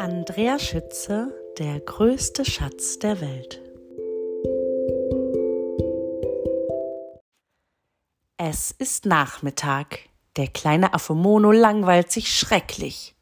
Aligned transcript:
Andrea 0.00 0.58
Schütze, 0.58 1.30
der 1.58 1.78
größte 1.78 2.46
Schatz 2.46 2.98
der 3.00 3.20
Welt. 3.20 3.60
Es 8.38 8.70
ist 8.70 9.04
Nachmittag. 9.04 9.98
Der 10.38 10.46
kleine 10.46 10.94
Affe 10.94 11.12
Mono 11.14 11.52
langweilt 11.52 12.10
sich 12.10 12.34
schrecklich. 12.34 13.14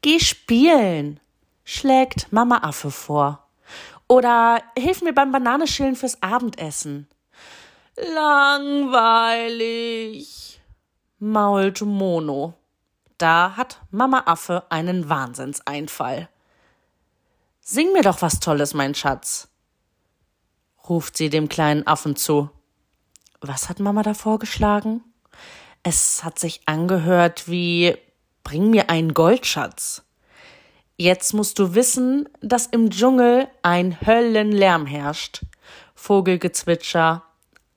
Geh 0.00 0.18
spielen, 0.18 1.20
schlägt 1.62 2.32
Mama 2.32 2.64
Affe 2.64 2.90
vor. 2.90 3.46
Oder 4.08 4.60
hilf 4.76 5.02
mir 5.02 5.12
beim 5.12 5.30
Bananeschälen 5.30 5.94
fürs 5.94 6.20
Abendessen. 6.20 7.06
Langweilig, 7.96 9.70
mault 11.20 11.80
Mono. 11.82 12.54
Da 13.22 13.56
hat 13.56 13.80
Mama 13.92 14.24
Affe 14.26 14.64
einen 14.68 15.08
Wahnsinnseinfall. 15.08 16.28
Sing 17.60 17.92
mir 17.92 18.02
doch 18.02 18.20
was 18.20 18.40
Tolles, 18.40 18.74
mein 18.74 18.96
Schatz, 18.96 19.46
ruft 20.88 21.16
sie 21.16 21.30
dem 21.30 21.48
kleinen 21.48 21.86
Affen 21.86 22.16
zu. 22.16 22.50
Was 23.40 23.68
hat 23.68 23.78
Mama 23.78 24.02
da 24.02 24.14
vorgeschlagen? 24.14 25.04
Es 25.84 26.24
hat 26.24 26.40
sich 26.40 26.62
angehört 26.66 27.48
wie 27.48 27.96
Bring 28.42 28.70
mir 28.70 28.90
einen 28.90 29.14
Goldschatz. 29.14 30.02
Jetzt 30.96 31.32
musst 31.32 31.60
du 31.60 31.76
wissen, 31.76 32.28
dass 32.40 32.66
im 32.66 32.90
Dschungel 32.90 33.46
ein 33.62 34.00
Höllenlärm 34.04 34.84
herrscht. 34.84 35.44
Vogelgezwitscher, 35.94 37.22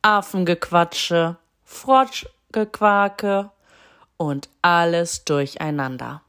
Affengequatsche, 0.01 1.37
Froschgequake 1.63 3.51
und 4.17 4.49
alles 4.61 5.25
durcheinander. 5.25 6.21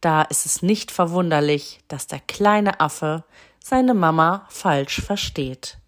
Da 0.00 0.22
ist 0.22 0.44
es 0.46 0.62
nicht 0.62 0.90
verwunderlich, 0.90 1.80
dass 1.88 2.06
der 2.06 2.20
kleine 2.20 2.80
Affe 2.80 3.24
seine 3.58 3.94
Mama 3.94 4.46
falsch 4.50 5.00
versteht. 5.00 5.78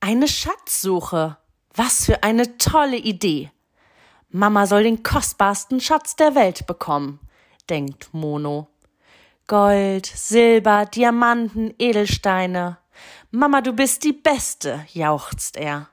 Eine 0.00 0.28
Schatzsuche. 0.28 1.36
Was 1.74 2.04
für 2.04 2.22
eine 2.22 2.56
tolle 2.58 2.96
Idee. 2.96 3.50
Mama 4.28 4.66
soll 4.66 4.84
den 4.84 5.02
kostbarsten 5.02 5.80
Schatz 5.80 6.14
der 6.14 6.36
Welt 6.36 6.68
bekommen, 6.68 7.18
denkt 7.68 8.10
Mono. 8.12 8.68
Gold, 9.48 10.06
Silber, 10.06 10.86
Diamanten, 10.86 11.74
Edelsteine. 11.78 12.78
Mama, 13.32 13.60
du 13.60 13.72
bist 13.72 14.04
die 14.04 14.12
Beste, 14.12 14.86
jauchzt 14.92 15.56
er. 15.56 15.88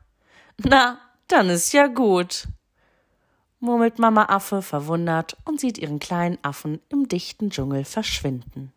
Na, 0.58 1.00
dann 1.28 1.50
ist 1.50 1.74
ja 1.74 1.88
gut 1.88 2.48
murmelt 3.62 4.00
Mama 4.00 4.26
Affe 4.26 4.62
verwundert 4.62 5.38
und 5.46 5.62
sieht 5.62 5.78
ihren 5.78 6.00
kleinen 6.00 6.38
Affen 6.42 6.82
im 6.90 7.08
dichten 7.08 7.50
Dschungel 7.50 7.86
verschwinden. 7.86 8.74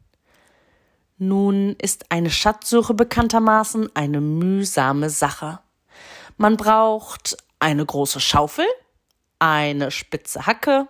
Nun 1.18 1.74
ist 1.80 2.10
eine 2.10 2.30
Schatzsuche 2.30 2.94
bekanntermaßen 2.94 3.88
eine 3.94 4.20
mühsame 4.20 5.10
Sache. 5.10 5.58
Man 6.36 6.56
braucht 6.56 7.36
eine 7.58 7.84
große 7.84 8.20
Schaufel, 8.20 8.66
eine 9.38 9.90
spitze 9.90 10.46
Hacke, 10.46 10.86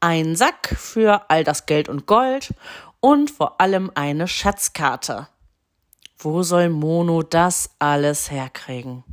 einen 0.00 0.34
Sack 0.34 0.74
für 0.76 1.30
all 1.30 1.44
das 1.44 1.66
Geld 1.66 1.88
und 1.88 2.06
Gold 2.06 2.54
und 3.00 3.30
vor 3.30 3.60
allem 3.60 3.90
eine 3.94 4.28
Schatzkarte. 4.28 5.28
Wo 6.18 6.42
soll 6.42 6.68
Mono 6.68 7.22
das 7.22 7.70
alles 7.78 8.30
herkriegen? 8.30 9.04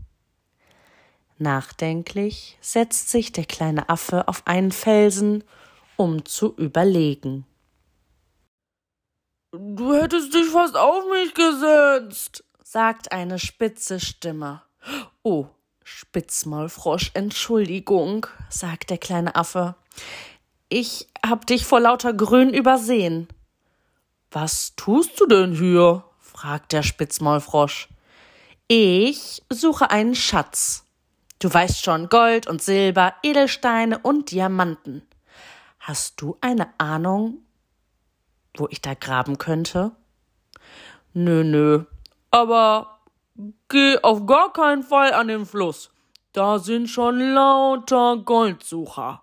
Nachdenklich 1.40 2.58
setzt 2.62 3.10
sich 3.10 3.32
der 3.32 3.46
kleine 3.46 3.90
Affe 3.90 4.28
auf 4.28 4.42
einen 4.46 4.72
Felsen, 4.72 5.44
um 5.96 6.26
zu 6.26 6.56
überlegen. 6.56 7.46
Du 9.52 9.94
hättest 9.94 10.34
dich 10.34 10.48
fast 10.48 10.76
auf 10.76 11.04
mich 11.12 11.34
gesetzt, 11.34 12.44
sagt 12.64 13.12
eine 13.12 13.40
spitze 13.40 14.00
Stimme. 14.00 14.62
Oh, 15.24 15.48
Spitzmaulfrosch, 15.84 17.12
Entschuldigung, 17.14 18.28
sagt 18.50 18.90
der 18.90 18.98
kleine 18.98 19.36
Affe. 19.36 19.76
Ich 20.70 21.08
hab 21.26 21.46
dich 21.48 21.66
vor 21.66 21.80
lauter 21.80 22.14
Grün 22.14 22.54
übersehen. 22.54 23.28
Was 24.32 24.76
tust 24.76 25.20
du 25.20 25.28
denn 25.28 25.54
hier? 25.54 26.04
fragt 26.20 26.74
der 26.74 26.84
Spitzmaulfrosch. 26.84 27.88
Ich 28.68 29.42
suche 29.50 29.90
einen 29.92 30.14
Schatz, 30.14 30.87
Du 31.40 31.54
weißt 31.54 31.84
schon, 31.84 32.10
Gold 32.10 32.48
und 32.48 32.64
Silber, 32.64 33.14
Edelsteine 33.22 34.00
und 34.00 34.32
Diamanten. 34.32 35.04
Hast 35.80 36.20
du 36.20 36.38
eine 36.42 36.68
Ahnung, 36.80 37.46
wo 38.56 38.68
ich 38.72 38.82
da 38.82 38.96
graben 38.96 39.38
könnte? 39.38 39.92
Nö, 41.14 41.44
nö. 41.44 41.86
Aber 42.32 43.02
geh 43.70 44.00
auf 44.02 44.26
gar 44.26 44.52
keinen 44.52 44.82
Fall 44.82 45.14
an 45.14 45.28
den 45.28 45.46
Fluss. 45.46 45.92
Da 46.34 46.58
sind 46.58 46.88
schon 46.88 47.20
lauter 47.20 48.18
Goldsucher. 48.18 49.22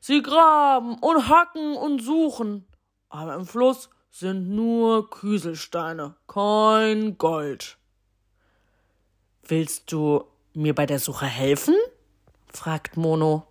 Sie 0.00 0.22
graben 0.22 0.98
und 0.98 1.28
hacken 1.28 1.76
und 1.76 2.02
suchen. 2.02 2.66
Aber 3.08 3.34
im 3.34 3.46
Fluss 3.46 3.88
sind 4.10 4.50
nur 4.50 5.08
Küselsteine, 5.08 6.14
kein 6.26 7.16
Gold. 7.16 7.78
Willst 9.42 9.90
du 9.90 10.24
mir 10.54 10.74
bei 10.74 10.86
der 10.86 10.98
Suche 10.98 11.26
helfen? 11.26 11.74
fragt 12.52 12.96
Mono. 12.96 13.46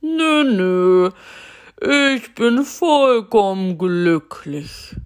Nö, 0.00 0.44
nö, 0.44 1.10
ich 1.80 2.34
bin 2.34 2.64
vollkommen 2.64 3.78
glücklich. 3.78 4.96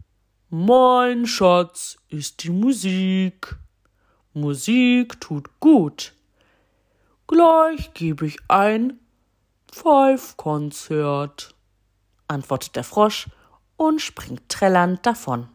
Mein 0.49 1.27
Schatz 1.27 1.99
ist 2.09 2.43
die 2.45 2.51
Musik. 2.51 3.57
Musik 4.33 5.21
tut 5.21 5.49
gut. 5.61 6.15
Gleich 7.27 7.93
gebe 7.95 8.27
ich 8.27 8.39
ein 8.49 9.01
Pfeifkonzert, 9.71 11.55
antwortet 12.29 12.77
der 12.77 12.85
Frosch 12.85 13.29
und 13.77 14.01
springt 14.01 14.49
trällernd 14.49 15.05
davon. 15.05 15.49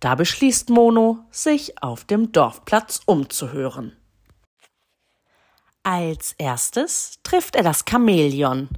Da 0.00 0.14
beschließt 0.14 0.70
Mono, 0.70 1.24
sich 1.30 1.82
auf 1.82 2.04
dem 2.04 2.30
Dorfplatz 2.30 3.00
umzuhören. 3.06 3.96
Als 5.90 6.34
erstes 6.36 7.18
trifft 7.22 7.56
er 7.56 7.62
das 7.62 7.82
Chamäleon. 7.88 8.68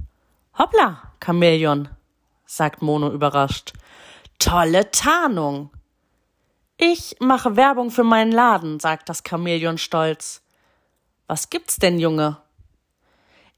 Hoppla, 0.57 1.11
Chamäleon, 1.21 1.89
sagt 2.45 2.81
Mono 2.81 3.11
überrascht. 3.11 3.73
Tolle 4.39 4.91
Tarnung. 4.91 5.71
Ich 6.77 7.17
mache 7.19 7.57
Werbung 7.57 7.91
für 7.91 8.05
meinen 8.05 8.31
Laden, 8.31 8.79
sagt 8.79 9.09
das 9.09 9.23
Chamäleon 9.27 9.77
stolz. 9.77 10.41
Was 11.27 11.49
gibt's 11.49 11.75
denn, 11.75 11.99
Junge? 11.99 12.37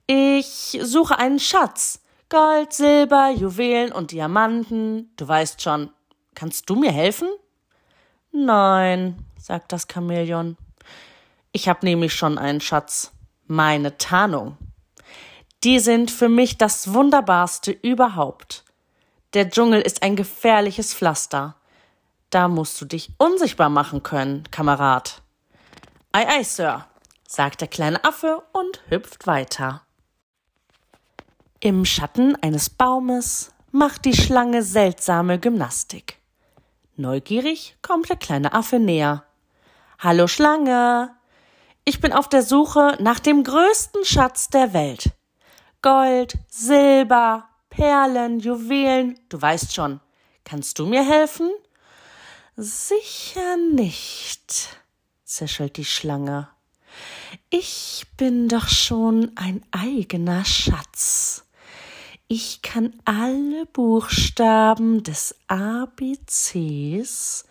Ich 0.07 0.79
suche 0.81 1.19
einen 1.19 1.37
Schatz. 1.37 2.01
Gold, 2.29 2.73
Silber, 2.73 3.29
Juwelen 3.29 3.91
und 3.91 4.09
Diamanten. 4.09 5.11
Du 5.15 5.27
weißt 5.27 5.61
schon. 5.61 5.91
Kannst 6.33 6.71
du 6.71 6.75
mir 6.75 6.91
helfen? 6.91 7.29
Nein, 8.31 9.23
sagt 9.37 9.71
das 9.73 9.85
Chamäleon. 9.87 10.57
Ich 11.51 11.69
hab 11.69 11.83
nämlich 11.83 12.15
schon 12.15 12.39
einen 12.39 12.59
Schatz 12.59 13.12
meine 13.47 13.97
Tarnung. 13.97 14.57
Die 15.63 15.79
sind 15.79 16.11
für 16.11 16.29
mich 16.29 16.57
das 16.57 16.93
Wunderbarste 16.93 17.71
überhaupt. 17.71 18.65
Der 19.33 19.49
Dschungel 19.49 19.81
ist 19.81 20.03
ein 20.03 20.15
gefährliches 20.15 20.93
Pflaster. 20.93 21.55
Da 22.29 22.47
musst 22.47 22.79
du 22.81 22.85
dich 22.85 23.11
unsichtbar 23.17 23.69
machen 23.69 24.03
können, 24.03 24.43
Kamerad. 24.51 25.21
Ei, 26.11 26.27
ei, 26.27 26.43
Sir, 26.43 26.85
sagt 27.27 27.61
der 27.61 27.67
kleine 27.67 28.03
Affe 28.03 28.43
und 28.51 28.81
hüpft 28.89 29.25
weiter. 29.25 29.81
Im 31.59 31.85
Schatten 31.85 32.35
eines 32.41 32.69
Baumes 32.69 33.51
macht 33.71 34.05
die 34.05 34.15
Schlange 34.15 34.63
seltsame 34.63 35.39
Gymnastik. 35.39 36.17
Neugierig 36.95 37.77
kommt 37.81 38.09
der 38.09 38.17
kleine 38.17 38.53
Affe 38.53 38.79
näher. 38.79 39.23
Hallo 39.97 40.27
Schlange, 40.27 41.15
ich 41.85 41.99
bin 41.99 42.13
auf 42.13 42.29
der 42.29 42.43
Suche 42.43 42.97
nach 42.99 43.19
dem 43.19 43.43
größten 43.43 44.05
Schatz 44.05 44.49
der 44.49 44.73
Welt. 44.73 45.11
Gold, 45.81 46.37
Silber, 46.49 47.49
Perlen, 47.69 48.39
Juwelen, 48.39 49.19
du 49.29 49.41
weißt 49.41 49.73
schon. 49.73 49.99
Kannst 50.45 50.79
du 50.79 50.85
mir 50.85 51.03
helfen? 51.05 51.49
Sicher 52.55 53.57
nicht, 53.57 54.77
zischelt 55.23 55.77
die 55.77 55.85
Schlange. 55.85 56.49
Ich 57.49 58.05
bin 58.15 58.47
doch 58.47 58.67
schon 58.67 59.31
ein 59.35 59.63
eigener 59.71 60.45
Schatz. 60.45 61.45
Ich 62.27 62.61
kann 62.61 62.93
alle 63.05 63.65
Buchstaben 63.65 65.03
des 65.03 65.35
ABCs 65.47 67.45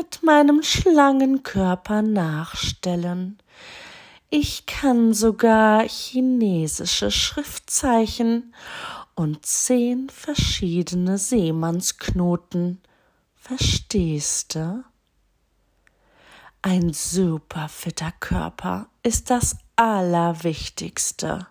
mit 0.00 0.22
meinem 0.22 0.62
Schlangenkörper 0.62 2.00
nachstellen. 2.00 3.38
Ich 4.30 4.64
kann 4.64 5.12
sogar 5.12 5.86
chinesische 5.86 7.10
Schriftzeichen 7.10 8.54
und 9.14 9.44
zehn 9.44 10.08
verschiedene 10.08 11.18
Seemannsknoten. 11.18 12.80
Verstehst 13.34 14.54
du? 14.54 14.82
Ein 16.62 16.94
super 16.94 17.68
fitter 17.68 18.12
Körper 18.20 18.86
ist 19.02 19.28
das 19.28 19.58
Allerwichtigste. 19.76 21.46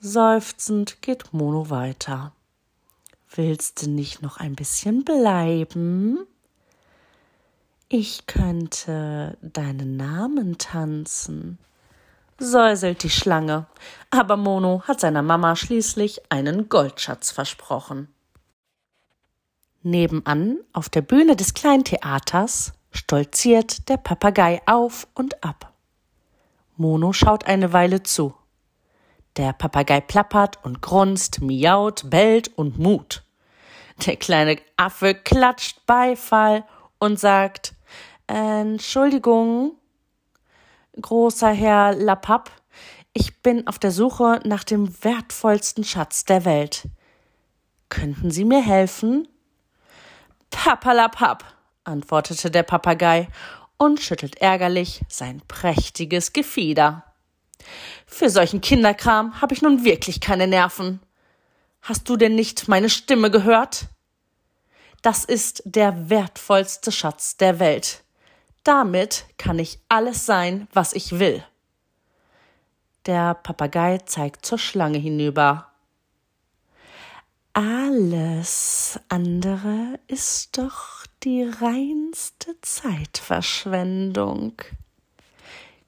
Seufzend 0.00 1.00
geht 1.00 1.32
Mono 1.32 1.70
weiter. 1.70 2.34
Willst 3.34 3.80
du 3.80 3.88
nicht 3.88 4.20
noch 4.20 4.36
ein 4.36 4.54
bisschen 4.54 5.02
bleiben? 5.02 6.26
Ich 7.92 8.28
könnte 8.28 9.36
deinen 9.42 9.96
Namen 9.96 10.58
tanzen, 10.58 11.58
säuselt 12.38 13.02
die 13.02 13.10
Schlange, 13.10 13.66
aber 14.10 14.36
Mono 14.36 14.84
hat 14.86 15.00
seiner 15.00 15.22
Mama 15.22 15.56
schließlich 15.56 16.20
einen 16.30 16.68
Goldschatz 16.68 17.32
versprochen. 17.32 18.06
Nebenan 19.82 20.58
auf 20.72 20.88
der 20.88 21.02
Bühne 21.02 21.34
des 21.34 21.52
Kleintheaters 21.52 22.74
stolziert 22.92 23.88
der 23.88 23.96
Papagei 23.96 24.62
auf 24.66 25.08
und 25.14 25.42
ab. 25.42 25.72
Mono 26.76 27.12
schaut 27.12 27.46
eine 27.46 27.72
Weile 27.72 28.04
zu. 28.04 28.36
Der 29.36 29.52
Papagei 29.52 30.00
plappert 30.00 30.64
und 30.64 30.80
grunzt, 30.80 31.40
miaut, 31.40 32.08
bellt 32.08 32.56
und 32.56 32.78
mut. 32.78 33.24
Der 34.06 34.14
kleine 34.14 34.58
Affe 34.76 35.16
klatscht 35.16 35.84
Beifall 35.86 36.64
und 37.00 37.18
sagt 37.18 37.74
Entschuldigung, 38.32 39.72
großer 41.00 41.50
Herr 41.50 41.92
Lapapp, 41.96 42.52
ich 43.12 43.42
bin 43.42 43.66
auf 43.66 43.80
der 43.80 43.90
Suche 43.90 44.38
nach 44.44 44.62
dem 44.62 45.02
wertvollsten 45.02 45.82
Schatz 45.82 46.26
der 46.26 46.44
Welt. 46.44 46.86
Könnten 47.88 48.30
Sie 48.30 48.44
mir 48.44 48.62
helfen? 48.62 49.26
Papalapap, 50.50 51.42
antwortete 51.82 52.52
der 52.52 52.62
Papagei 52.62 53.26
und 53.78 53.98
schüttelt 53.98 54.40
ärgerlich 54.40 55.00
sein 55.08 55.42
prächtiges 55.48 56.32
Gefieder. 56.32 57.02
Für 58.06 58.30
solchen 58.30 58.60
Kinderkram 58.60 59.40
habe 59.40 59.54
ich 59.54 59.62
nun 59.62 59.82
wirklich 59.82 60.20
keine 60.20 60.46
Nerven. 60.46 61.00
Hast 61.82 62.08
du 62.08 62.16
denn 62.16 62.36
nicht 62.36 62.68
meine 62.68 62.90
Stimme 62.90 63.32
gehört? 63.32 63.86
Das 65.02 65.24
ist 65.24 65.62
der 65.64 66.10
wertvollste 66.10 66.92
Schatz 66.92 67.36
der 67.36 67.58
Welt. 67.58 68.04
Damit 68.64 69.24
kann 69.38 69.58
ich 69.58 69.80
alles 69.88 70.26
sein, 70.26 70.68
was 70.72 70.92
ich 70.92 71.18
will. 71.18 71.44
Der 73.06 73.34
Papagei 73.34 73.98
zeigt 73.98 74.44
zur 74.44 74.58
Schlange 74.58 74.98
hinüber. 74.98 75.68
Alles 77.54 79.00
andere 79.08 79.98
ist 80.06 80.58
doch 80.58 81.06
die 81.22 81.42
reinste 81.42 82.54
Zeitverschwendung. 82.60 84.52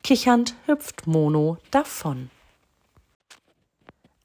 Kichernd 0.03 0.55
hüpft 0.67 1.07
Mono 1.07 1.59
davon. 1.71 2.31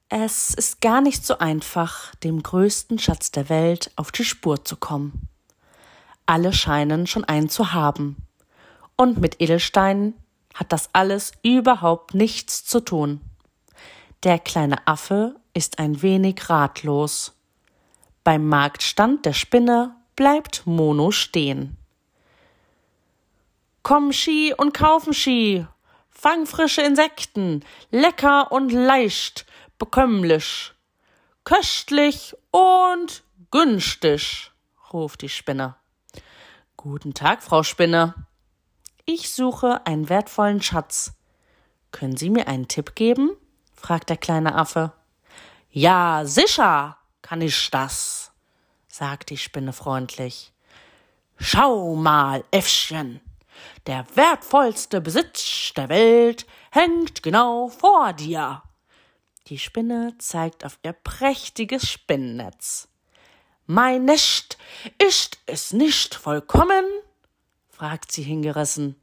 Es 0.08 0.54
ist 0.54 0.80
gar 0.80 1.00
nicht 1.02 1.24
so 1.24 1.38
einfach, 1.38 2.14
dem 2.16 2.42
größten 2.42 2.98
Schatz 2.98 3.30
der 3.30 3.48
Welt 3.48 3.92
auf 3.96 4.10
die 4.10 4.24
Spur 4.24 4.64
zu 4.64 4.76
kommen. 4.76 5.28
Alle 6.24 6.52
scheinen 6.52 7.06
schon 7.06 7.24
einen 7.24 7.48
zu 7.48 7.72
haben. 7.72 8.16
Und 9.00 9.20
mit 9.20 9.40
Edelsteinen 9.40 10.14
hat 10.54 10.72
das 10.72 10.90
alles 10.92 11.30
überhaupt 11.44 12.14
nichts 12.14 12.64
zu 12.64 12.80
tun. 12.80 13.20
Der 14.24 14.40
kleine 14.40 14.88
Affe 14.88 15.36
ist 15.54 15.78
ein 15.78 16.02
wenig 16.02 16.50
ratlos. 16.50 17.32
Beim 18.24 18.48
Marktstand 18.48 19.24
der 19.24 19.34
Spinne 19.34 19.94
bleibt 20.16 20.66
Mono 20.66 21.12
stehen. 21.12 21.76
Komm 23.84 24.12
Ski 24.12 24.52
und 24.56 24.74
kaufen 24.74 25.14
Ski, 25.14 25.64
fang 26.10 26.44
frische 26.44 26.82
Insekten, 26.82 27.64
lecker 27.92 28.50
und 28.50 28.72
leicht, 28.72 29.46
bekömmlich, 29.78 30.72
köstlich 31.44 32.34
und 32.50 33.22
günstig, 33.52 34.50
ruft 34.92 35.22
die 35.22 35.28
Spinne. 35.28 35.76
Guten 36.76 37.14
Tag, 37.14 37.44
Frau 37.44 37.62
Spinne. 37.62 38.26
Ich 39.10 39.30
suche 39.30 39.86
einen 39.86 40.10
wertvollen 40.10 40.60
Schatz. 40.60 41.14
Können 41.92 42.18
Sie 42.18 42.28
mir 42.28 42.46
einen 42.46 42.68
Tipp 42.68 42.94
geben? 42.94 43.30
fragt 43.72 44.10
der 44.10 44.18
kleine 44.18 44.54
Affe. 44.54 44.92
Ja, 45.70 46.26
sicher 46.26 46.98
kann 47.22 47.40
ich 47.40 47.70
das, 47.70 48.32
sagt 48.86 49.30
die 49.30 49.38
Spinne 49.38 49.72
freundlich. 49.72 50.52
Schau 51.38 51.94
mal, 51.94 52.44
Äffchen, 52.50 53.22
der 53.86 54.04
wertvollste 54.14 55.00
Besitz 55.00 55.72
der 55.74 55.88
Welt 55.88 56.46
hängt 56.70 57.22
genau 57.22 57.68
vor 57.68 58.12
dir. 58.12 58.62
Die 59.46 59.58
Spinne 59.58 60.16
zeigt 60.18 60.66
auf 60.66 60.78
ihr 60.82 60.92
prächtiges 60.92 61.88
Spinnennetz. 61.88 62.88
Mein 63.64 64.04
Nest, 64.04 64.58
ist 64.98 65.38
es 65.46 65.72
nicht 65.72 66.14
vollkommen? 66.14 66.84
Fragt 67.78 68.10
sie 68.10 68.24
hingerissen. 68.24 68.96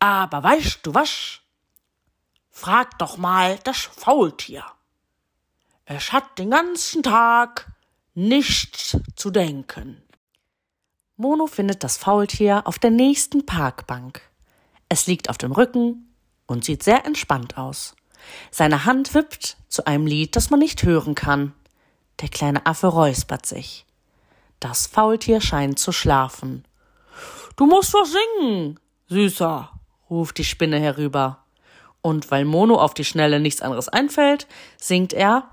Aber 0.00 0.42
weißt 0.42 0.80
du 0.82 0.92
was? 0.92 1.38
Frag 2.50 2.98
doch 2.98 3.16
mal 3.16 3.60
das 3.62 3.78
Faultier. 3.78 4.64
Es 5.84 6.12
hat 6.12 6.38
den 6.38 6.50
ganzen 6.50 7.04
Tag 7.04 7.70
nichts 8.14 8.96
zu 9.14 9.30
denken. 9.30 10.02
Mono 11.16 11.46
findet 11.46 11.84
das 11.84 11.96
Faultier 11.96 12.62
auf 12.66 12.80
der 12.80 12.90
nächsten 12.90 13.46
Parkbank. 13.46 14.20
Es 14.88 15.06
liegt 15.06 15.30
auf 15.30 15.38
dem 15.38 15.52
Rücken 15.52 16.12
und 16.46 16.64
sieht 16.64 16.82
sehr 16.82 17.06
entspannt 17.06 17.56
aus. 17.56 17.94
Seine 18.50 18.84
Hand 18.84 19.14
wippt 19.14 19.58
zu 19.68 19.86
einem 19.86 20.08
Lied, 20.08 20.34
das 20.34 20.50
man 20.50 20.58
nicht 20.58 20.82
hören 20.82 21.14
kann. 21.14 21.54
Der 22.20 22.28
kleine 22.28 22.66
Affe 22.66 22.88
räuspert 22.88 23.46
sich. 23.46 23.86
Das 24.58 24.88
Faultier 24.88 25.40
scheint 25.40 25.78
zu 25.78 25.92
schlafen. 25.92 26.64
Du 27.56 27.66
musst 27.66 27.94
doch 27.94 28.04
singen, 28.04 28.80
Süßer, 29.06 29.70
ruft 30.10 30.38
die 30.38 30.44
Spinne 30.44 30.80
herüber. 30.80 31.44
Und 32.02 32.30
weil 32.30 32.44
Mono 32.44 32.76
auf 32.76 32.94
die 32.94 33.04
Schnelle 33.04 33.38
nichts 33.38 33.62
anderes 33.62 33.88
einfällt, 33.88 34.48
singt 34.76 35.12
er 35.12 35.48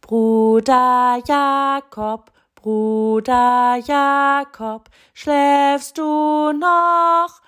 Bruder 0.00 1.22
Jakob, 1.26 2.32
Bruder 2.54 3.76
Jakob, 3.76 4.88
schläfst 5.12 5.98
du 5.98 6.52
noch? 6.52 7.40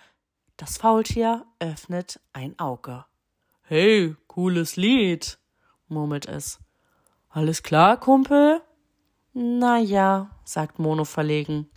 Das 0.58 0.76
Faultier 0.76 1.46
öffnet 1.58 2.20
ein 2.32 2.58
Auge. 2.58 3.06
Hey, 3.62 4.14
cooles 4.26 4.76
Lied, 4.76 5.38
murmelt 5.88 6.26
es. 6.26 6.60
Alles 7.30 7.62
klar, 7.62 7.98
Kumpel? 7.98 8.60
Na 9.32 9.78
ja, 9.78 10.30
sagt 10.44 10.78
Mono 10.78 11.04
verlegen. 11.04 11.68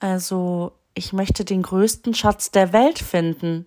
Also, 0.00 0.72
ich 0.94 1.12
möchte 1.12 1.44
den 1.44 1.62
größten 1.62 2.14
Schatz 2.14 2.50
der 2.50 2.72
Welt 2.72 2.98
finden. 2.98 3.66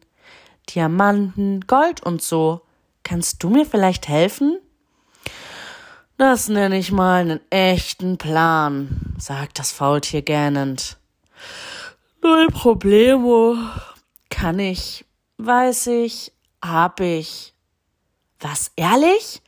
Diamanten, 0.69 1.61
Gold 1.67 2.03
und 2.03 2.21
so. 2.21 2.61
Kannst 3.03 3.43
du 3.43 3.49
mir 3.49 3.65
vielleicht 3.65 4.07
helfen? 4.07 4.59
Das 6.17 6.49
nenne 6.49 6.77
ich 6.77 6.91
mal 6.91 7.21
einen 7.21 7.39
echten 7.49 8.17
Plan, 8.17 9.15
sagt 9.17 9.57
das 9.57 9.71
Faultier 9.71 10.21
gähnend. 10.21 10.97
Null 12.21 12.47
Problemo. 12.47 13.55
Kann 14.29 14.59
ich, 14.59 15.03
weiß 15.37 15.87
ich, 15.87 16.31
hab 16.63 16.99
ich. 16.99 17.53
Was, 18.39 18.71
ehrlich? 18.75 19.41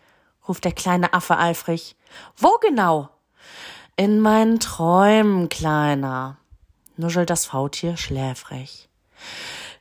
ruft 0.48 0.66
der 0.66 0.72
kleine 0.72 1.14
Affe 1.14 1.38
eifrig. 1.38 1.96
Wo 2.38 2.58
genau? 2.60 3.10
In 3.96 4.20
meinen 4.20 4.60
Träumen, 4.60 5.50
Kleiner, 5.50 6.38
nuschelt 6.98 7.30
das 7.30 7.46
Faultier 7.46 7.98
schläfrig. 7.98 8.90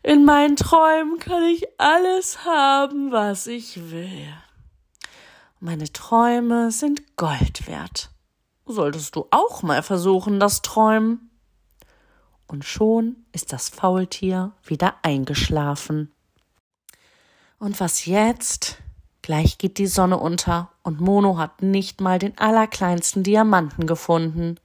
In 0.02 0.25
meinen 0.25 0.57
Träumen 0.57 1.19
kann 1.19 1.45
ich 1.45 1.66
alles 1.78 2.45
haben, 2.45 3.12
was 3.12 3.47
ich 3.47 3.90
will. 3.90 4.33
Meine 5.61 5.92
Träume 5.92 6.73
sind 6.73 7.16
Gold 7.16 7.69
wert. 7.69 8.11
Solltest 8.66 9.14
du 9.14 9.28
auch 9.31 9.62
mal 9.62 9.83
versuchen, 9.83 10.40
das 10.40 10.62
Träumen? 10.62 11.31
Und 12.47 12.64
schon 12.64 13.25
ist 13.33 13.52
das 13.52 13.69
Faultier 13.69 14.52
wieder 14.64 14.97
eingeschlafen. 15.02 16.12
Und 17.59 17.78
was 17.78 18.07
jetzt? 18.07 18.78
Gleich 19.23 19.57
geht 19.57 19.78
die 19.78 19.87
Sonne 19.87 20.19
unter 20.19 20.71
und 20.83 21.00
Mono 21.00 21.38
hat 21.38 21.62
nicht 21.62 22.00
mal 22.00 22.19
den 22.19 22.37
allerkleinsten 22.38 23.23
Diamanten 23.23 23.87
gefunden. 23.87 24.57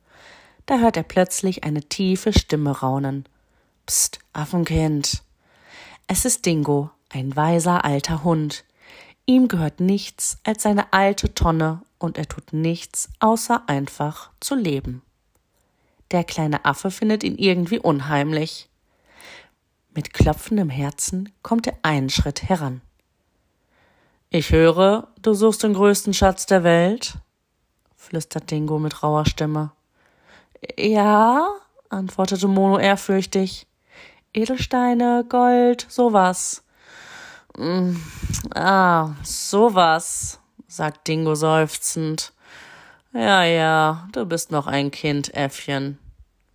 Da 0.67 0.79
hört 0.79 0.97
er 0.97 1.03
plötzlich 1.03 1.63
eine 1.63 1.81
tiefe 1.81 2.33
Stimme 2.33 2.71
raunen. 2.71 3.25
Psst, 3.85 4.19
Affenkind. 4.33 5.23
Es 6.07 6.25
ist 6.25 6.45
Dingo, 6.45 6.91
ein 7.09 7.37
weiser 7.37 7.85
alter 7.85 8.25
Hund. 8.25 8.65
Ihm 9.25 9.47
gehört 9.47 9.79
nichts 9.79 10.37
als 10.43 10.63
seine 10.63 10.91
alte 10.91 11.33
Tonne 11.33 11.81
und 11.99 12.17
er 12.17 12.27
tut 12.27 12.51
nichts, 12.51 13.09
außer 13.19 13.63
einfach 13.67 14.29
zu 14.41 14.55
leben. 14.55 15.01
Der 16.11 16.25
kleine 16.25 16.65
Affe 16.65 16.91
findet 16.91 17.23
ihn 17.23 17.37
irgendwie 17.37 17.79
unheimlich. 17.79 18.67
Mit 19.95 20.13
klopfendem 20.13 20.69
Herzen 20.69 21.31
kommt 21.43 21.67
er 21.67 21.77
einen 21.81 22.09
Schritt 22.09 22.43
heran. 22.43 22.81
Ich 24.29 24.51
höre, 24.51 25.07
du 25.21 25.33
suchst 25.33 25.63
den 25.63 25.73
größten 25.73 26.13
Schatz 26.13 26.45
der 26.45 26.65
Welt, 26.65 27.19
flüstert 27.95 28.51
Dingo 28.51 28.79
mit 28.79 29.01
rauer 29.01 29.25
Stimme. 29.25 29.71
Ja, 30.77 31.49
antwortete 31.89 32.47
Mono 32.47 32.79
ehrfürchtig. 32.79 33.67
Edelsteine, 34.33 35.25
Gold, 35.27 35.85
sowas. 35.89 36.63
Mm, 37.57 37.95
ah, 38.53 39.15
sowas, 39.23 40.39
sagt 40.67 41.07
Dingo 41.07 41.35
seufzend. 41.35 42.33
Ja, 43.13 43.43
ja, 43.43 44.07
du 44.11 44.25
bist 44.25 44.51
noch 44.51 44.67
ein 44.67 44.91
Kind, 44.91 45.33
Äffchen. 45.33 45.97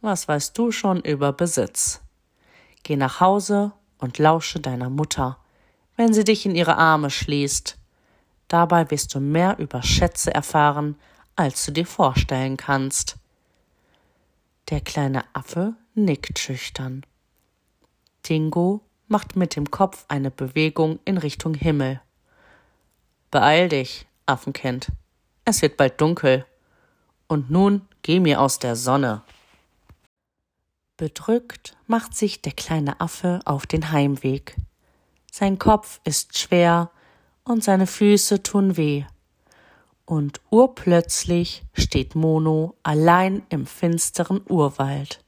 Was 0.00 0.28
weißt 0.28 0.56
du 0.56 0.70
schon 0.70 1.00
über 1.00 1.32
Besitz? 1.32 2.00
Geh 2.82 2.96
nach 2.96 3.20
Hause 3.20 3.72
und 3.98 4.18
lausche 4.18 4.60
deiner 4.60 4.90
Mutter, 4.90 5.38
wenn 5.96 6.12
sie 6.12 6.24
dich 6.24 6.44
in 6.46 6.54
ihre 6.54 6.76
Arme 6.76 7.10
schließt. 7.10 7.78
Dabei 8.48 8.90
wirst 8.90 9.14
du 9.14 9.20
mehr 9.20 9.58
über 9.58 9.82
Schätze 9.82 10.34
erfahren, 10.34 10.96
als 11.36 11.64
du 11.64 11.72
dir 11.72 11.86
vorstellen 11.86 12.56
kannst. 12.56 13.16
Der 14.72 14.80
kleine 14.80 15.22
Affe 15.34 15.74
nickt 15.94 16.38
schüchtern. 16.38 17.04
Tingo 18.22 18.80
macht 19.06 19.36
mit 19.36 19.54
dem 19.54 19.70
Kopf 19.70 20.06
eine 20.08 20.30
Bewegung 20.30 20.98
in 21.04 21.18
Richtung 21.18 21.52
Himmel. 21.52 22.00
Beeil 23.30 23.68
dich, 23.68 24.06
Affenkind. 24.24 24.90
Es 25.44 25.60
wird 25.60 25.76
bald 25.76 26.00
dunkel. 26.00 26.46
Und 27.26 27.50
nun 27.50 27.86
geh 28.00 28.18
mir 28.18 28.40
aus 28.40 28.60
der 28.60 28.74
Sonne. 28.74 29.20
Bedrückt 30.96 31.76
macht 31.86 32.16
sich 32.16 32.40
der 32.40 32.52
kleine 32.52 32.98
Affe 32.98 33.40
auf 33.44 33.66
den 33.66 33.92
Heimweg. 33.92 34.56
Sein 35.30 35.58
Kopf 35.58 36.00
ist 36.04 36.38
schwer 36.38 36.90
und 37.44 37.62
seine 37.62 37.86
Füße 37.86 38.42
tun 38.42 38.78
weh. 38.78 39.04
Und 40.04 40.40
urplötzlich 40.50 41.64
steht 41.74 42.14
Mono 42.14 42.74
allein 42.82 43.42
im 43.48 43.66
finsteren 43.66 44.40
Urwald. 44.48 45.24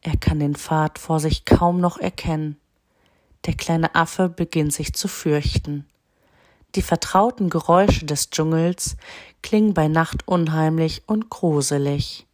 Er 0.00 0.16
kann 0.16 0.40
den 0.40 0.54
Pfad 0.54 0.98
vor 0.98 1.20
sich 1.20 1.44
kaum 1.44 1.80
noch 1.80 1.98
erkennen. 1.98 2.56
Der 3.46 3.54
kleine 3.54 3.94
Affe 3.94 4.28
beginnt 4.28 4.72
sich 4.72 4.94
zu 4.94 5.08
fürchten. 5.08 5.86
Die 6.74 6.82
vertrauten 6.82 7.50
Geräusche 7.50 8.06
des 8.06 8.30
Dschungels 8.30 8.96
klingen 9.42 9.74
bei 9.74 9.88
Nacht 9.88 10.26
unheimlich 10.26 11.02
und 11.06 11.28
gruselig. 11.28 12.26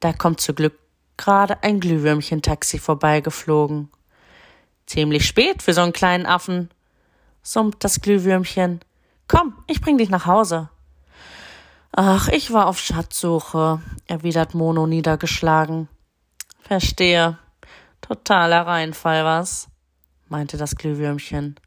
Da 0.00 0.12
kommt 0.12 0.40
zu 0.40 0.52
Glück 0.52 0.78
gerade 1.16 1.62
ein 1.62 1.78
Glühwürmchen-Taxi 1.78 2.78
vorbeigeflogen. 2.78 3.88
Ziemlich 4.86 5.26
spät 5.26 5.62
für 5.62 5.72
so 5.72 5.82
einen 5.82 5.92
kleinen 5.92 6.26
Affen, 6.26 6.70
summt 7.42 7.84
das 7.84 8.00
Glühwürmchen. 8.00 8.80
Komm, 9.32 9.54
ich 9.66 9.80
bring 9.80 9.96
dich 9.96 10.10
nach 10.10 10.26
Hause. 10.26 10.68
Ach, 11.90 12.28
ich 12.28 12.52
war 12.52 12.66
auf 12.66 12.78
Schatzsuche, 12.78 13.80
erwidert 14.06 14.52
Mono 14.52 14.86
niedergeschlagen. 14.86 15.88
Verstehe. 16.60 17.38
Totaler 18.02 18.66
Reinfall, 18.66 19.24
was? 19.24 19.68
meinte 20.28 20.58
das 20.58 20.76
Glühwürmchen. 20.76 21.58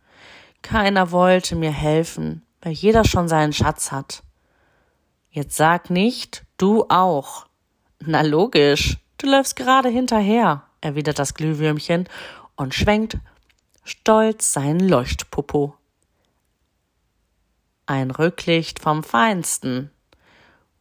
Keiner 0.62 1.10
wollte 1.10 1.56
mir 1.56 1.72
helfen, 1.72 2.46
weil 2.62 2.74
jeder 2.74 3.04
schon 3.04 3.28
seinen 3.28 3.54
Schatz 3.54 3.92
hat. 3.92 4.22
Jetzt 5.32 5.56
sag 5.56 5.90
nicht, 5.90 6.46
du 6.58 6.86
auch. 6.90 7.48
Na 8.00 8.22
logisch, 8.22 9.00
du 9.18 9.26
läufst 9.28 9.56
gerade 9.56 9.90
hinterher, 9.90 10.62
erwidert 10.82 11.18
das 11.18 11.34
Glühwürmchen 11.34 12.08
und 12.56 12.76
schwenkt 12.76 13.18
stolz 13.84 14.54
seinen 14.54 14.88
Leuchtpopo. 14.88 15.76
Ein 17.88 18.10
Rücklicht 18.10 18.80
vom 18.80 19.04
Feinsten. 19.04 19.92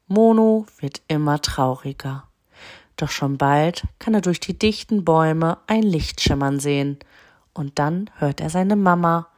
Mono 0.06 0.64
wird 0.78 1.02
immer 1.06 1.42
trauriger. 1.42 2.26
Doch 2.96 3.11
schon 3.11 3.37
bald 3.37 3.84
kann 3.99 4.14
er 4.14 4.23
durch 4.23 4.40
die 4.40 4.58
dichten 4.58 5.04
Bäume 5.04 5.58
ein 5.66 5.82
Licht 5.82 6.23
schimmern 6.23 6.61
sehen, 6.61 6.99
und 7.52 7.78
dann 7.78 8.08
hört 8.16 8.40
er 8.40 8.49
seine 8.49 8.76
Mama, 8.76 9.28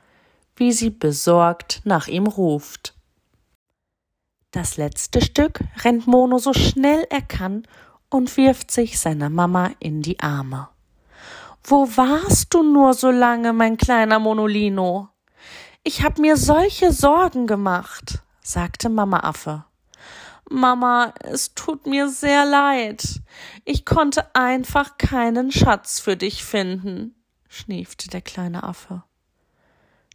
wie 0.54 0.70
sie 0.70 0.90
besorgt 0.90 1.80
nach 1.84 2.06
ihm 2.06 2.28
ruft. 2.28 2.94
Das 4.52 4.76
letzte 4.76 5.20
Stück 5.20 5.60
rennt 5.82 6.06
Mono 6.06 6.38
so 6.38 6.52
schnell 6.52 7.04
er 7.10 7.22
kann 7.22 7.66
und 8.08 8.36
wirft 8.36 8.70
sich 8.70 9.00
seiner 9.00 9.28
Mama 9.28 9.72
in 9.80 10.02
die 10.02 10.20
Arme. 10.20 10.68
Wo 11.64 11.88
warst 11.96 12.54
du 12.54 12.62
nur 12.62 12.94
so 12.94 13.10
lange, 13.10 13.52
mein 13.52 13.76
kleiner 13.76 14.20
Monolino? 14.20 15.08
Ich 15.88 16.02
hab 16.02 16.18
mir 16.18 16.36
solche 16.36 16.92
Sorgen 16.92 17.46
gemacht, 17.46 18.18
sagte 18.42 18.88
Mama 18.88 19.20
Affe. 19.20 19.66
Mama, 20.50 21.14
es 21.20 21.54
tut 21.54 21.86
mir 21.86 22.08
sehr 22.08 22.44
leid. 22.44 23.20
Ich 23.64 23.84
konnte 23.84 24.34
einfach 24.34 24.98
keinen 24.98 25.52
Schatz 25.52 26.00
für 26.00 26.16
dich 26.16 26.42
finden, 26.42 27.14
schniefte 27.48 28.08
der 28.08 28.20
kleine 28.20 28.64
Affe. 28.64 29.04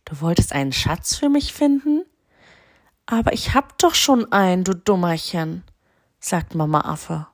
Du 0.03 0.19
wolltest 0.19 0.51
einen 0.51 0.73
Schatz 0.73 1.15
für 1.15 1.29
mich 1.29 1.53
finden? 1.53 2.03
Aber 3.05 3.31
ich 3.31 3.53
hab 3.53 3.77
doch 3.77 3.95
schon 3.95 4.29
einen, 4.33 4.65
du 4.65 4.75
Dummerchen, 4.75 5.63
sagt 6.19 6.53
Mama 6.53 6.81
Affe. 6.81 7.27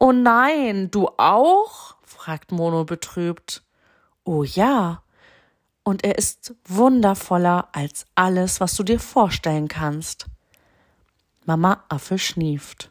Oh 0.00 0.12
nein, 0.12 0.90
du 0.90 1.06
auch? 1.18 1.96
fragt 2.02 2.50
Mono 2.50 2.84
betrübt. 2.86 3.62
Oh 4.24 4.42
ja. 4.42 5.02
Und 5.84 6.04
er 6.04 6.16
ist 6.16 6.54
wundervoller 6.64 7.68
als 7.72 8.06
alles, 8.14 8.60
was 8.60 8.74
du 8.76 8.82
dir 8.82 9.00
vorstellen 9.00 9.68
kannst. 9.68 10.26
Mama 11.44 11.84
Affe 11.88 12.18
schnieft. 12.18 12.90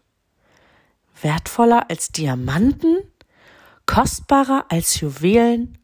Wertvoller 1.21 1.89
als 1.89 2.11
Diamanten? 2.11 2.97
Kostbarer 3.85 4.65
als 4.69 4.99
Juwelen? 4.99 5.77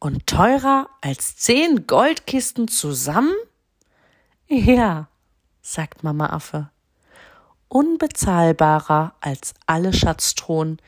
Und 0.00 0.26
teurer 0.26 0.88
als 1.00 1.36
zehn 1.36 1.86
Goldkisten 1.86 2.66
zusammen? 2.66 3.34
Ja, 4.48 5.08
sagt 5.60 6.02
Mama 6.02 6.26
Affe. 6.26 6.70
Unbezahlbarer 7.68 9.14
als 9.20 9.54
alle 9.66 9.92
Schatztruhen, 9.92 10.82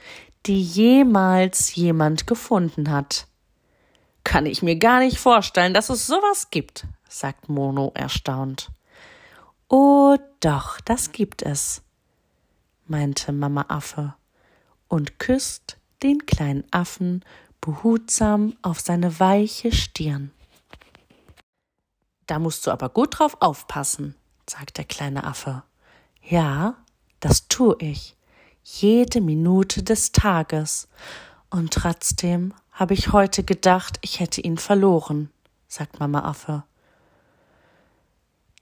die 0.47 0.61
jemals 0.61 1.77
jemand 1.77 2.27
gefunden 2.27 2.91
hat. 2.91 3.29
Kann 4.25 4.47
ich 4.47 4.63
mir 4.63 4.77
gar 4.77 5.01
nicht 5.01 5.19
vorstellen, 5.19 5.75
dass 5.75 5.91
es 5.91 6.07
sowas 6.07 6.51
gibt, 6.51 6.87
sagt 7.09 7.49
Mono 7.49 7.93
erstaunt. 7.95 8.71
Oh 9.69 10.17
doch, 10.41 10.81
das 10.81 11.13
gibt 11.13 11.43
es, 11.43 11.83
meinte 12.87 13.33
Mama 13.33 13.67
Affe 13.69 14.15
und 14.89 15.19
küsst 15.19 15.79
den 16.03 16.27
kleinen 16.27 16.65
Affen 16.71 17.25
behutsam 17.61 18.57
auf 18.63 18.81
seine 18.81 19.21
weiche 19.21 19.73
Stirn. 19.73 20.33
Da 22.27 22.39
musst 22.39 22.67
du 22.67 22.71
aber 22.71 22.89
gut 22.89 23.19
drauf 23.19 23.37
aufpassen, 23.41 24.15
sagt 24.49 24.79
der 24.79 24.85
kleine 24.85 25.25
Affe. 25.25 25.63
Ja, 26.23 26.77
das 27.21 27.49
tu 27.49 27.75
ich, 27.79 28.17
jede 28.63 29.21
Minute 29.21 29.83
des 29.83 30.13
Tages, 30.13 30.89
und 31.51 31.73
trotzdem 31.73 32.53
habe 32.75 32.93
ich 32.95 33.13
heute 33.13 33.45
gedacht, 33.45 33.99
ich 34.03 34.21
hätte 34.21 34.41
ihn 34.41 34.59
verloren, 34.59 35.31
sagt 35.69 36.01
Mama 36.01 36.25
Affe. 36.25 36.65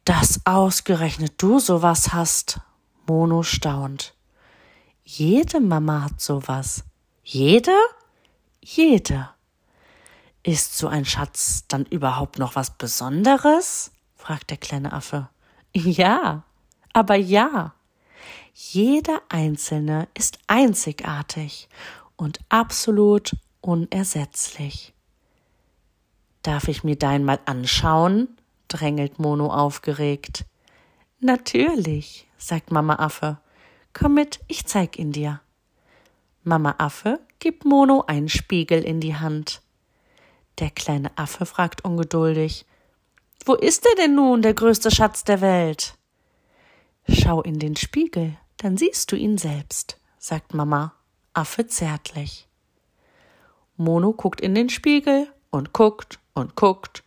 Dass 0.04 0.40
ausgerechnet 0.44 1.34
du 1.38 1.58
sowas 1.58 2.12
hast, 2.12 2.60
Mono 3.06 3.42
staunt. 3.42 4.14
Jede 5.02 5.60
Mama 5.60 6.04
hat 6.04 6.20
sowas. 6.20 6.84
Jede? 7.24 7.74
Jede. 8.60 9.30
Ist 10.42 10.76
so 10.76 10.88
ein 10.88 11.04
Schatz 11.04 11.64
dann 11.68 11.86
überhaupt 11.86 12.38
noch 12.38 12.54
was 12.54 12.76
Besonderes? 12.76 13.92
fragt 14.14 14.50
der 14.50 14.56
kleine 14.58 14.92
Affe. 14.92 15.28
Ja, 15.72 16.44
aber 16.92 17.14
ja. 17.14 17.74
Jeder 18.52 19.22
einzelne 19.30 20.08
ist 20.14 20.38
einzigartig 20.46 21.68
und 22.16 22.40
absolut 22.50 23.32
unersetzlich. 23.62 24.92
Darf 26.42 26.68
ich 26.68 26.84
mir 26.84 26.96
deinen 26.96 27.24
mal 27.24 27.40
anschauen? 27.46 28.28
drängelt 28.68 29.18
Mono 29.18 29.52
aufgeregt. 29.52 30.44
Natürlich, 31.20 32.26
sagt 32.36 32.70
Mama 32.70 32.96
Affe. 32.96 33.38
Komm 33.92 34.14
mit, 34.14 34.40
ich 34.48 34.66
zeig 34.66 34.98
ihn 34.98 35.12
dir. 35.12 35.40
Mama 36.42 36.74
Affe 36.78 37.20
gibt 37.38 37.64
Mono 37.64 38.04
einen 38.06 38.28
Spiegel 38.28 38.82
in 38.82 39.00
die 39.00 39.14
Hand. 39.14 39.62
Der 40.58 40.70
kleine 40.70 41.16
Affe 41.16 41.46
fragt 41.46 41.84
ungeduldig 41.84 42.66
Wo 43.44 43.54
ist 43.54 43.86
er 43.86 43.94
denn 43.96 44.14
nun, 44.14 44.42
der 44.42 44.54
größte 44.54 44.90
Schatz 44.90 45.24
der 45.24 45.40
Welt? 45.40 45.96
Schau 47.08 47.42
in 47.42 47.58
den 47.58 47.76
Spiegel, 47.76 48.36
dann 48.56 48.76
siehst 48.76 49.12
du 49.12 49.16
ihn 49.16 49.38
selbst, 49.38 49.98
sagt 50.18 50.54
Mama, 50.54 50.94
Affe 51.32 51.66
zärtlich. 51.66 52.48
Mono 53.82 54.12
guckt 54.12 54.40
in 54.40 54.54
den 54.54 54.68
Spiegel 54.68 55.28
und 55.50 55.72
guckt 55.72 56.18
und 56.34 56.54
guckt, 56.56 57.02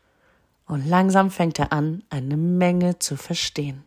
und 0.67 0.87
langsam 0.87 1.29
fängt 1.29 1.59
er 1.59 1.71
an, 1.71 2.03
eine 2.09 2.37
Menge 2.37 2.97
zu 2.97 3.17
verstehen. 3.17 3.83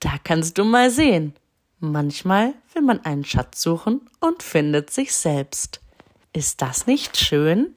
Da 0.00 0.12
kannst 0.22 0.56
du 0.58 0.64
mal 0.64 0.90
sehen. 0.90 1.34
Manchmal 1.80 2.54
will 2.72 2.82
man 2.82 3.04
einen 3.04 3.24
Schatz 3.24 3.60
suchen 3.60 4.00
und 4.20 4.42
findet 4.42 4.90
sich 4.90 5.14
selbst. 5.14 5.80
Ist 6.32 6.62
das 6.62 6.86
nicht 6.86 7.16
schön? 7.16 7.74